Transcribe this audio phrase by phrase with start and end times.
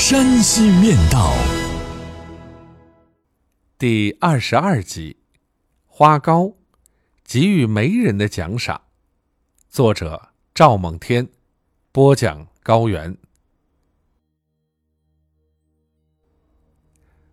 [0.00, 1.30] 山西面道》
[3.76, 5.18] 第二十二集：
[5.86, 6.54] 花糕，
[7.22, 8.80] 给予媒人的奖赏。
[9.68, 11.28] 作者：赵梦天，
[11.92, 13.14] 播讲：高原。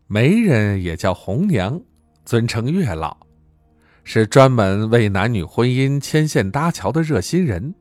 [0.08, 1.82] 媒人也叫红娘，
[2.26, 3.16] 尊称月老，
[4.04, 7.74] 是专门为男女婚姻牵线搭桥的热心人。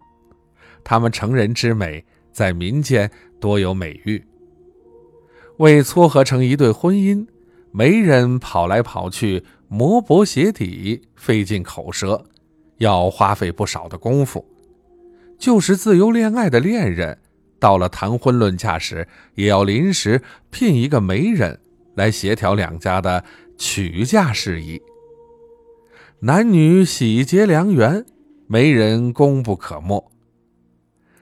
[0.84, 4.24] 他们成人之美，在民间多有美誉。
[5.58, 7.26] 为撮合成一对婚姻，
[7.72, 12.24] 媒人跑来跑去，磨薄鞋底，费尽口舌，
[12.78, 14.44] 要花费不少的功夫。
[15.38, 17.18] 就是自由恋爱的恋人，
[17.58, 21.60] 到了谈婚论嫁时，也要临时聘一个媒人。
[21.94, 23.24] 来协调两家的
[23.56, 24.78] 娶嫁事宜，
[26.20, 28.04] 男女喜结良缘，
[28.46, 30.12] 媒人功不可没。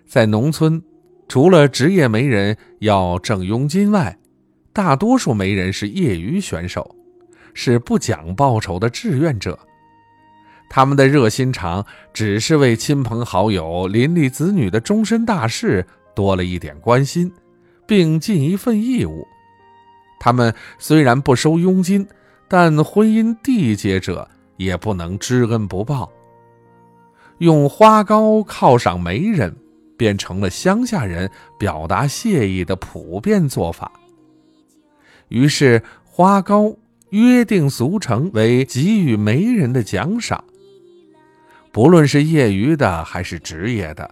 [0.04, 0.82] 在农村，
[1.28, 4.18] 除了职业媒人要挣佣金外，
[4.74, 6.96] 大多数媒人是业余选手，
[7.54, 9.56] 是不讲报酬的志愿者。
[10.68, 17.32] 他们的热心肠，只是为亲朋好友、邻里子女的终身大事多了一点关心，
[17.86, 19.24] 并尽一份义务。
[20.18, 22.04] 他们虽然不收佣金，
[22.48, 26.10] 但婚姻缔结者也不能知恩不报。
[27.38, 29.54] 用花糕犒赏媒人，
[29.96, 33.92] 变成了乡下人表达谢意的普遍做法。
[35.28, 36.76] 于是，花糕
[37.10, 40.42] 约定俗成为给予媒人的奖赏。
[41.72, 44.08] 不论是业余的还是职业的，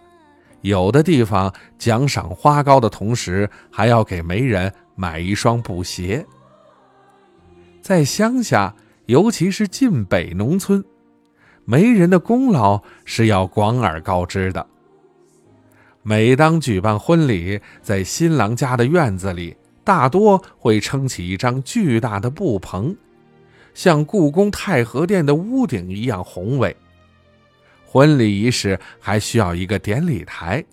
[0.61, 4.73] 有的地方奖赏花糕的同时，还要给媒人。
[4.95, 6.23] 买一双布鞋。
[7.81, 8.75] 在乡下，
[9.07, 10.85] 尤其是晋北农村，
[11.65, 14.67] 媒人的功劳是要广而告之的。
[16.03, 22.95] 每当举办婚礼，在新郎家的院子里，大多会撑起一张巨大的布棚，
[23.73, 26.75] 像故宫太和殿的屋顶一样宏伟。
[27.85, 30.63] 婚礼仪式还需要一个典礼台，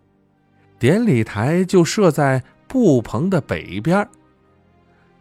[0.78, 2.42] 典礼台就设在。
[2.72, 4.08] 布棚的北边，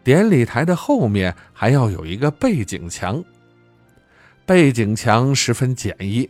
[0.03, 3.23] 典礼台的后面还要有一个背景墙。
[4.45, 6.29] 背景墙十分简易，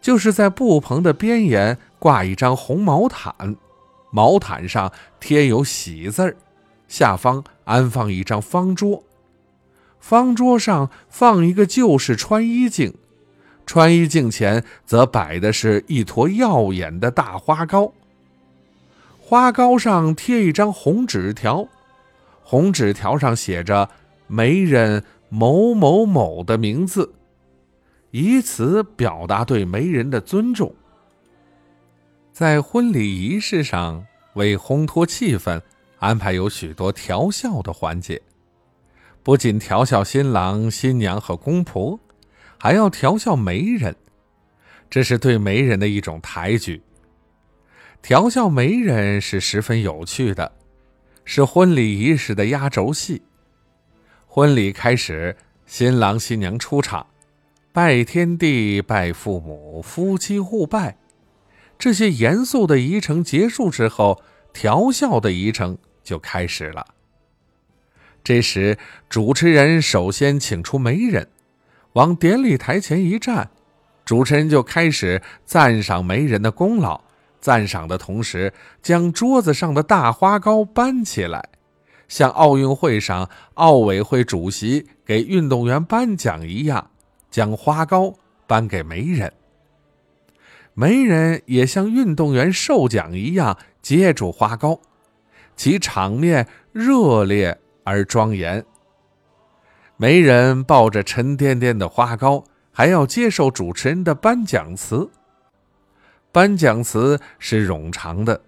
[0.00, 3.56] 就是在布棚的边沿挂一张红毛毯，
[4.12, 6.36] 毛毯上贴有喜字儿，
[6.88, 9.02] 下方安放一张方桌，
[9.98, 12.94] 方桌上放一个旧式穿衣镜，
[13.66, 17.92] 穿衣镜前则摆的是一坨耀眼的大花糕。
[19.18, 21.66] 花糕上贴一张红纸条，
[22.44, 23.90] 红纸条上写着
[24.28, 27.12] “媒人某某某”的名字，
[28.12, 30.72] 以此表达对媒人的尊重。
[32.32, 35.60] 在婚礼仪式上，为烘托气氛，
[36.06, 38.22] 安排有许多调笑的环节，
[39.24, 41.98] 不仅调笑新郎、新娘和公婆，
[42.56, 43.96] 还要调笑媒人，
[44.88, 46.80] 这是对媒人的一种抬举。
[48.00, 50.52] 调笑媒人是十分有趣的，
[51.24, 53.22] 是婚礼仪式的压轴戏。
[54.28, 55.36] 婚礼开始，
[55.66, 57.08] 新郎新娘出场，
[57.72, 60.98] 拜天地、拜父母、夫妻互拜，
[61.76, 66.86] 这些严肃的仪程结束之后，调笑的仪程就开始了。
[68.22, 68.78] 这时，
[69.08, 71.28] 主持人首先请出媒人，
[71.94, 73.50] 往典礼台前一站，
[74.04, 77.02] 主持人就开始赞赏媒人的功劳。
[77.40, 81.48] 赞赏的同时，将桌子上的大花糕搬起来，
[82.08, 86.90] 像奥运会上奥委会主席给运动员颁奖一样，
[87.30, 88.14] 将花糕
[88.46, 89.32] 颁给媒人。
[90.74, 94.80] 媒人也像运动员受奖一样接住花糕，
[95.56, 98.64] 其场面热烈而庄严。
[99.96, 105.10] 媒人抱着沉甸甸的花糕，还要接受主持人的颁奖词。
[106.30, 108.42] 颁奖词是冗长的，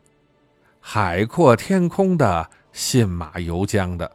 [0.79, 4.13] 海阔天空的，信马由缰的。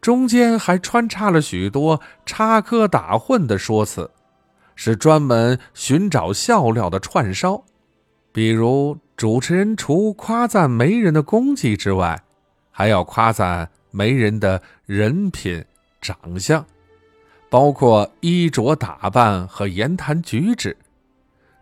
[0.00, 4.10] 中间还穿插了许多插科打诨的说辞，
[4.74, 7.64] 是专门寻找笑料的串烧。
[8.32, 12.22] 比如，主持人除夸赞媒人的功绩之外，
[12.70, 15.64] 还要夸赞媒人的人品、
[16.00, 16.64] 长相，
[17.50, 20.76] 包括衣着打扮和言谈举止，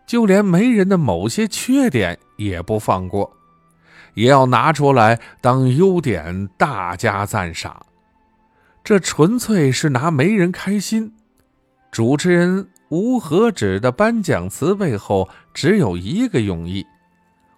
[0.05, 3.35] 就连媒人的某些缺点也不放过，
[4.13, 7.87] 也要拿出来当优点大加赞赏。
[8.83, 11.11] 这纯粹是拿媒人开心。
[11.89, 16.85] 主持人吴和止的颁奖词背后只有一个用意，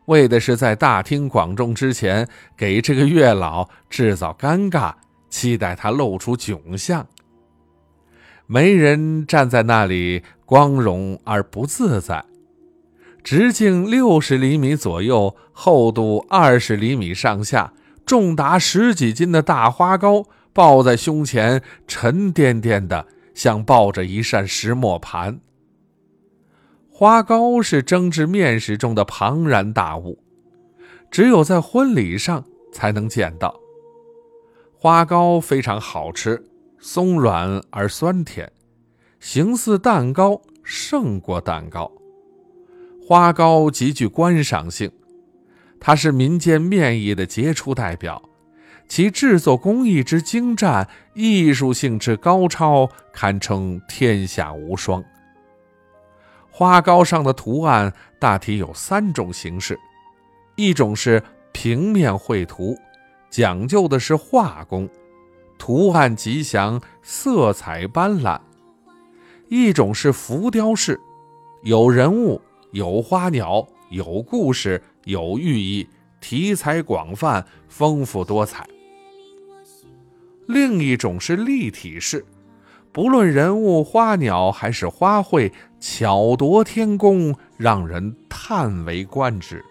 [0.09, 2.27] 为的是在大庭广众之前
[2.57, 4.91] 给这个月老制造尴尬，
[5.29, 7.05] 期待他露出窘相。
[8.47, 12.25] 媒人站在那里，光荣而不自在。
[13.23, 17.71] 直径六十厘米左右，厚度二十厘米上下，
[18.03, 20.25] 重达十几斤的大花糕。
[20.51, 25.39] 抱在胸前，沉甸甸的，像抱着一扇石磨盘。
[26.99, 30.21] 花糕是蒸制面食中的庞然大物，
[31.09, 32.43] 只有在婚礼上
[32.73, 33.57] 才能见到。
[34.77, 36.43] 花糕非常好吃，
[36.77, 38.51] 松软而酸甜，
[39.21, 41.89] 形似蛋糕，胜过蛋糕。
[43.01, 44.91] 花糕极具观赏性，
[45.79, 48.21] 它是民间面艺的杰出代表。
[48.89, 55.01] 其制作工艺之精湛，艺术性之高超，堪称天下无双。
[56.59, 59.79] 花糕上的图案大体有三种形式：
[60.57, 61.23] 一种是
[61.53, 62.77] 平面绘图，
[63.29, 64.89] 讲究的是画工，
[65.57, 68.37] 图案吉祥，色彩斑斓；
[69.47, 70.99] 一种是浮雕式，
[71.63, 72.41] 有人物，
[72.73, 75.87] 有花鸟，有故事，有寓意，
[76.19, 78.67] 题材广泛，丰富多彩。
[80.45, 82.25] 另一种是立体式，
[82.91, 89.63] 不论人物、花鸟还是花卉，巧夺天工，让人叹为观止。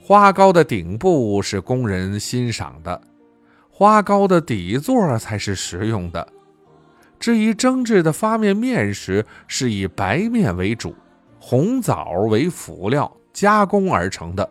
[0.00, 3.00] 花糕的顶部是供人欣赏的，
[3.70, 6.26] 花糕的底座才是实用的。
[7.18, 10.94] 至于蒸制的发面面食，是以白面为主，
[11.38, 14.48] 红枣为辅料加工而成的，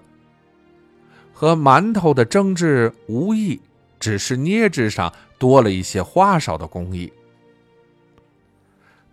[1.32, 3.60] 和馒头的蒸制无异。
[3.98, 7.12] 只是捏制上多了一些花哨的工艺。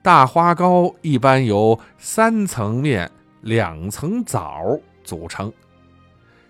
[0.02, 3.08] 大花糕一般由三层面、
[3.40, 5.52] 两层枣组成，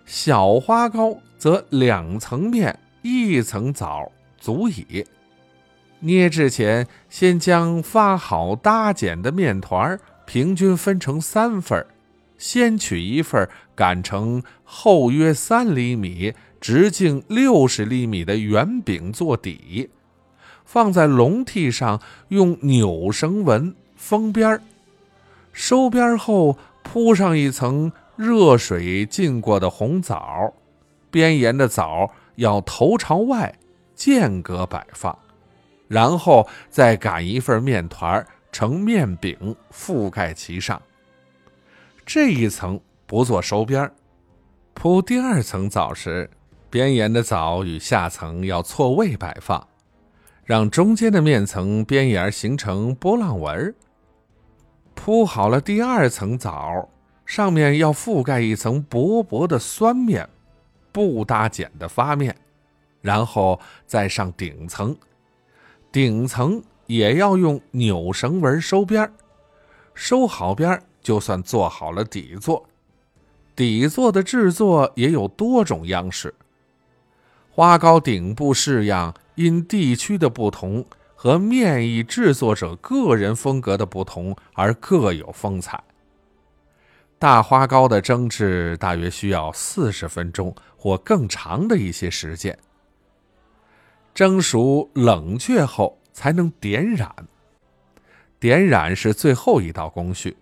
[0.05, 5.05] 小花糕则两层面、一层枣足矣。
[5.99, 11.85] 捏制前，先将发好搭剪的面团平均分成三份
[12.37, 16.33] 先取一份擀成厚约三厘米。
[16.59, 19.89] 直径六十厘米的圆饼做底，
[20.65, 24.59] 放在笼屉上，用扭绳纹封边
[25.51, 30.53] 收边后铺上一层热水浸过的红枣，
[31.11, 33.53] 边沿的枣要头朝外，
[33.95, 35.17] 间隔摆放，
[35.87, 40.81] 然后再擀一份面团成面饼覆盖其上。
[42.05, 43.91] 这一层不做收边
[44.73, 46.29] 铺第二层枣时。
[46.69, 49.67] 边沿的枣与下层要错位摆放，
[50.45, 53.73] 让中间的面层边沿形成波浪纹。
[54.93, 56.89] 铺好了第二层枣，
[57.25, 60.27] 上面要覆盖一层薄薄的酸面，
[60.91, 62.35] 不搭剪的发面，
[63.01, 64.95] 然后再上顶层。
[65.91, 69.11] 顶层也要用扭绳纹收边，
[69.93, 72.65] 收好边就算做好了底座。
[73.55, 76.33] 底座的制作也有多种样式。
[77.51, 80.85] 花糕顶部式样因地区的不同
[81.15, 85.83] 和面艺制作者个人风格的不同而各有风采。
[87.17, 92.57] 大花糕的蒸制大约需要四十分钟或更长的一些时间。
[94.13, 97.09] 蒸熟冷却后才能点染，
[98.39, 100.37] 点染是最后一道工序。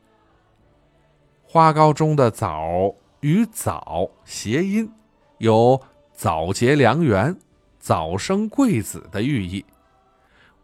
[1.44, 4.92] 花糕中的枣与枣谐音，
[5.38, 5.82] 有。
[6.14, 7.36] 早结良缘、
[7.82, 9.66] 早生贵子的寓意。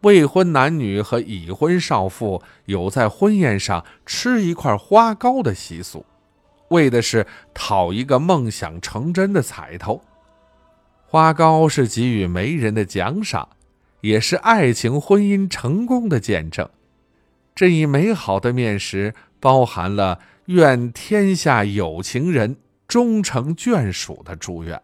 [0.02, 6.06] 未婚男女和已婚少妇有在婚宴上吃一块花糕的习俗，
[6.68, 10.00] 为的是讨一个梦想成真的彩头。
[11.04, 13.48] 花糕是给予媒人的奖赏，
[14.02, 16.68] 也是爱情婚姻成功的见证。
[17.54, 22.56] 这一美好的面食包含了愿天下有情人
[22.86, 24.80] 终成眷属的祝愿。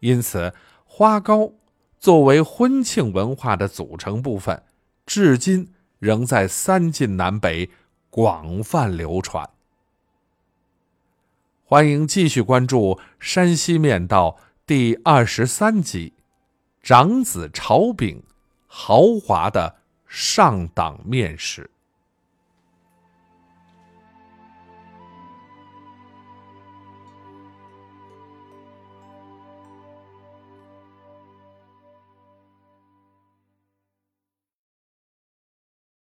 [0.00, 0.52] 因此，
[0.90, 1.52] 花糕
[2.00, 4.64] 作为婚庆文化的组成部分，
[5.06, 7.70] 至今仍在三晋南北
[8.10, 9.48] 广泛流传。
[11.62, 16.14] 欢迎继续关注山西面道第二十三集，
[16.82, 18.22] 长子朝炳
[18.66, 19.76] 豪华的
[20.06, 21.70] 上党面食。